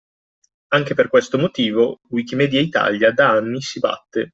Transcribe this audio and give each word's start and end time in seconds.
Anche 0.69 0.95
per 0.95 1.09
questo 1.09 1.37
motivo, 1.37 1.99
Wikimedia 2.09 2.59
Italia 2.59 3.11
da 3.11 3.29
anni 3.33 3.61
si 3.61 3.77
batte 3.79 4.29